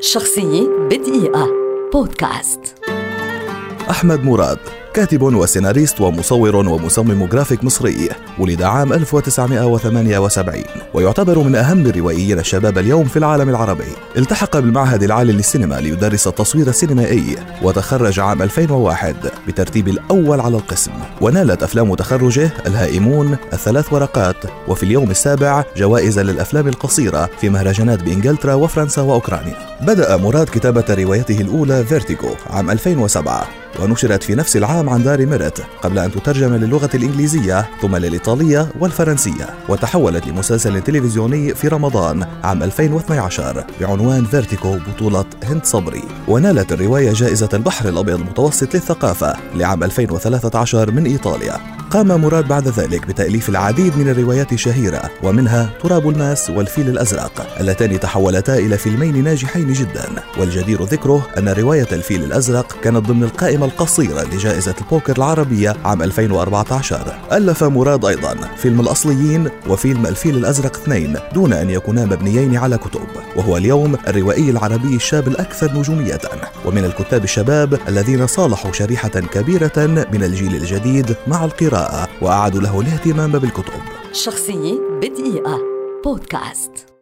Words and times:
شخصية 0.00 0.68
بدقيقة. 0.90 1.48
بودكاست. 1.92 2.60
أحمد 3.90 4.24
مراد. 4.24 4.58
كاتب 4.96 5.22
وسيناريست 5.22 6.00
ومصور 6.00 6.56
ومصمم 6.56 7.26
جرافيك 7.26 7.64
مصري 7.64 8.08
ولد 8.38 8.62
عام 8.62 8.92
1978 8.92 10.64
ويعتبر 10.94 11.38
من 11.38 11.54
أهم 11.54 11.86
الروائيين 11.86 12.38
الشباب 12.38 12.78
اليوم 12.78 13.04
في 13.04 13.16
العالم 13.16 13.48
العربي. 13.48 13.92
التحق 14.16 14.58
بالمعهد 14.58 15.02
العالي 15.02 15.32
للسينما 15.32 15.74
ليدرس 15.74 16.26
التصوير 16.26 16.68
السينمائي 16.68 17.36
وتخرج 17.62 18.20
عام 18.20 18.42
2001 18.42 19.16
بترتيب 19.48 19.88
الأول 19.88 20.40
على 20.40 20.56
القسم. 20.56 20.92
ونالت 21.20 21.62
أفلام 21.62 21.94
تخرجه 21.94 22.50
الهائمون 22.66 23.36
الثلاث 23.52 23.92
ورقات 23.92 24.36
وفي 24.68 24.82
اليوم 24.82 25.10
السابع 25.10 25.64
جوائز 25.76 26.18
للأفلام 26.18 26.68
القصيرة 26.68 27.30
في 27.40 27.48
مهرجانات 27.48 28.02
بإنجلترا 28.02 28.54
وفرنسا 28.54 29.02
وأوكرانيا. 29.02 29.56
بدأ 29.80 30.16
مراد 30.16 30.46
كتابة 30.46 30.84
روايته 30.90 31.40
الأولى 31.40 31.84
فيرتيغو 31.84 32.30
عام 32.50 32.70
2007 32.70 33.48
ونشرت 33.82 34.22
في 34.22 34.34
نفس 34.34 34.56
العام 34.56 34.85
عن 34.88 35.02
دار 35.02 35.26
ميرت 35.26 35.62
قبل 35.82 35.98
أن 35.98 36.12
تترجم 36.12 36.54
للغة 36.54 36.90
الإنجليزية 36.94 37.66
ثم 37.82 37.96
للإيطالية 37.96 38.68
والفرنسية 38.80 39.46
وتحولت 39.68 40.26
لمسلسل 40.26 40.80
تلفزيوني 40.80 41.54
في 41.54 41.68
رمضان 41.68 42.26
عام 42.44 42.62
2012 42.62 43.64
بعنوان 43.80 44.24
فيرتيغو 44.24 44.78
بطولة 44.88 45.24
هند 45.44 45.64
صبري. 45.64 46.02
ونالت 46.28 46.72
الرواية 46.72 47.12
جائزة 47.12 47.48
البحر 47.54 47.88
الأبيض 47.88 48.20
المتوسط 48.20 48.74
للثقافة 48.74 49.36
لعام 49.54 49.84
2013 49.84 50.90
من 50.90 51.06
إيطاليا. 51.06 51.75
قام 51.90 52.20
مراد 52.20 52.48
بعد 52.48 52.68
ذلك 52.68 53.06
بتأليف 53.06 53.48
العديد 53.48 53.98
من 53.98 54.08
الروايات 54.08 54.52
الشهيرة 54.52 55.10
ومنها 55.22 55.70
تراب 55.82 56.08
الماس 56.08 56.50
والفيل 56.50 56.88
الأزرق 56.88 57.46
اللتان 57.60 58.00
تحولتا 58.00 58.54
إلى 58.58 58.78
فيلمين 58.78 59.24
ناجحين 59.24 59.72
جدا. 59.72 60.04
والجدير 60.38 60.82
ذكره 60.82 61.26
أن 61.38 61.48
رواية 61.48 61.86
الفيل 61.92 62.24
الأزرق 62.24 62.76
كانت 62.82 62.96
ضمن 62.96 63.24
القائمة 63.24 63.66
القصيرة 63.66 64.22
لجائزة 64.22 64.74
البوكر 64.80 65.16
العربية 65.16 65.76
عام 65.84 66.02
2014 66.02 67.14
ألف 67.32 67.64
مراد 67.64 68.04
أيضا 68.04 68.36
فيلم 68.56 68.80
الأصليين 68.80 69.48
وفيلم 69.68 70.06
الفيل 70.06 70.36
الأزرق 70.36 70.76
اثنين 70.76 71.16
دون 71.34 71.52
أن 71.52 71.70
يكونا 71.70 72.04
مبنيين 72.04 72.56
على 72.56 72.78
كتب 72.78 73.06
وهو 73.36 73.56
اليوم 73.56 73.96
الروائي 74.08 74.50
العربي 74.50 74.96
الشاب 74.96 75.28
الأكثر 75.28 75.78
نجومية. 75.78 76.20
ومن 76.64 76.84
الكتاب 76.84 77.24
الشباب 77.24 77.78
الذين 77.88 78.26
صالحوا 78.26 78.72
شريحة 78.72 79.08
كبيرة 79.08 80.06
من 80.12 80.22
الجيل 80.22 80.56
الجديد 80.56 81.16
مع 81.26 81.44
القراءة. 81.44 81.75
القراءة 81.76 82.08
وأعادوا 82.22 82.60
له 82.60 82.80
الاهتمام 82.80 83.32
بالكتب. 83.32 83.82
شخصية 84.12 84.78
بدقيقة. 85.02 85.60
بودكاست. 86.04 86.95